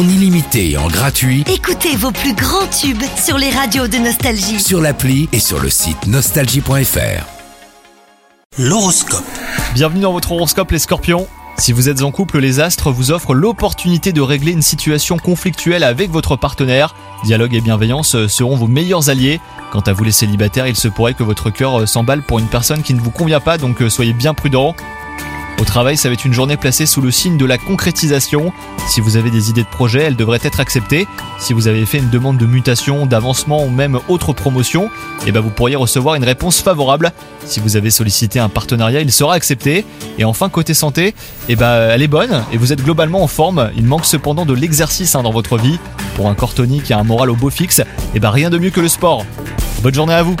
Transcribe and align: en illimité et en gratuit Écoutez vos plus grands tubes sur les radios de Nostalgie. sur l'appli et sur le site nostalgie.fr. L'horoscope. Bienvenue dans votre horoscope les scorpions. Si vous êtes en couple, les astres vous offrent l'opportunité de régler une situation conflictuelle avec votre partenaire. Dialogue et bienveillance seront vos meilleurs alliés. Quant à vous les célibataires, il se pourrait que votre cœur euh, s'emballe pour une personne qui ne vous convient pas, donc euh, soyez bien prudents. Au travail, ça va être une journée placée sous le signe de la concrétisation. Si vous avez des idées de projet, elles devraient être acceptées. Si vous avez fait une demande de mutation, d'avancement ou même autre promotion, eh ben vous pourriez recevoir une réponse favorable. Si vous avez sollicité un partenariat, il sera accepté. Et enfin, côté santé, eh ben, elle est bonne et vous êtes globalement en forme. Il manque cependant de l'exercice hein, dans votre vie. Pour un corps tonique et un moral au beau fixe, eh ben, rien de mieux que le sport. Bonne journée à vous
en 0.00 0.08
illimité 0.08 0.70
et 0.70 0.78
en 0.78 0.88
gratuit 0.88 1.44
Écoutez 1.52 1.94
vos 1.94 2.10
plus 2.10 2.32
grands 2.32 2.66
tubes 2.68 3.02
sur 3.22 3.36
les 3.36 3.50
radios 3.50 3.86
de 3.86 3.98
Nostalgie. 3.98 4.58
sur 4.58 4.80
l'appli 4.80 5.28
et 5.32 5.40
sur 5.40 5.60
le 5.60 5.68
site 5.68 6.06
nostalgie.fr. 6.06 7.26
L'horoscope. 8.58 9.24
Bienvenue 9.74 10.00
dans 10.00 10.12
votre 10.12 10.32
horoscope 10.32 10.70
les 10.70 10.78
scorpions. 10.78 11.26
Si 11.58 11.72
vous 11.72 11.90
êtes 11.90 12.00
en 12.00 12.12
couple, 12.12 12.38
les 12.38 12.60
astres 12.60 12.90
vous 12.90 13.10
offrent 13.10 13.34
l'opportunité 13.34 14.12
de 14.12 14.22
régler 14.22 14.52
une 14.52 14.62
situation 14.62 15.18
conflictuelle 15.18 15.84
avec 15.84 16.10
votre 16.10 16.36
partenaire. 16.36 16.94
Dialogue 17.24 17.54
et 17.54 17.60
bienveillance 17.60 18.26
seront 18.28 18.56
vos 18.56 18.68
meilleurs 18.68 19.10
alliés. 19.10 19.38
Quant 19.70 19.80
à 19.80 19.92
vous 19.92 20.04
les 20.04 20.12
célibataires, 20.12 20.66
il 20.66 20.76
se 20.76 20.88
pourrait 20.88 21.12
que 21.12 21.22
votre 21.22 21.50
cœur 21.50 21.80
euh, 21.80 21.86
s'emballe 21.86 22.22
pour 22.22 22.38
une 22.38 22.48
personne 22.48 22.82
qui 22.82 22.94
ne 22.94 23.00
vous 23.00 23.10
convient 23.10 23.40
pas, 23.40 23.58
donc 23.58 23.82
euh, 23.82 23.90
soyez 23.90 24.14
bien 24.14 24.32
prudents. 24.32 24.74
Au 25.60 25.64
travail, 25.64 25.98
ça 25.98 26.08
va 26.08 26.14
être 26.14 26.24
une 26.24 26.32
journée 26.32 26.56
placée 26.56 26.86
sous 26.86 27.02
le 27.02 27.10
signe 27.10 27.36
de 27.36 27.44
la 27.44 27.58
concrétisation. 27.58 28.50
Si 28.88 29.02
vous 29.02 29.18
avez 29.18 29.30
des 29.30 29.50
idées 29.50 29.62
de 29.62 29.68
projet, 29.68 30.00
elles 30.00 30.16
devraient 30.16 30.40
être 30.42 30.58
acceptées. 30.58 31.06
Si 31.38 31.52
vous 31.52 31.68
avez 31.68 31.84
fait 31.84 31.98
une 31.98 32.08
demande 32.08 32.38
de 32.38 32.46
mutation, 32.46 33.04
d'avancement 33.04 33.62
ou 33.62 33.68
même 33.68 33.98
autre 34.08 34.32
promotion, 34.32 34.88
eh 35.26 35.32
ben 35.32 35.40
vous 35.40 35.50
pourriez 35.50 35.76
recevoir 35.76 36.14
une 36.14 36.24
réponse 36.24 36.62
favorable. 36.62 37.12
Si 37.44 37.60
vous 37.60 37.76
avez 37.76 37.90
sollicité 37.90 38.38
un 38.40 38.48
partenariat, 38.48 39.02
il 39.02 39.12
sera 39.12 39.34
accepté. 39.34 39.84
Et 40.16 40.24
enfin, 40.24 40.48
côté 40.48 40.72
santé, 40.72 41.14
eh 41.50 41.56
ben, 41.56 41.90
elle 41.90 42.00
est 42.00 42.08
bonne 42.08 42.42
et 42.54 42.56
vous 42.56 42.72
êtes 42.72 42.82
globalement 42.82 43.22
en 43.22 43.28
forme. 43.28 43.70
Il 43.76 43.84
manque 43.84 44.06
cependant 44.06 44.46
de 44.46 44.54
l'exercice 44.54 45.14
hein, 45.14 45.22
dans 45.22 45.32
votre 45.32 45.58
vie. 45.58 45.78
Pour 46.16 46.30
un 46.30 46.34
corps 46.34 46.54
tonique 46.54 46.90
et 46.90 46.94
un 46.94 47.04
moral 47.04 47.28
au 47.28 47.36
beau 47.36 47.50
fixe, 47.50 47.82
eh 48.14 48.18
ben, 48.18 48.30
rien 48.30 48.48
de 48.48 48.56
mieux 48.56 48.70
que 48.70 48.80
le 48.80 48.88
sport. 48.88 49.26
Bonne 49.82 49.94
journée 49.94 50.14
à 50.14 50.22
vous 50.22 50.36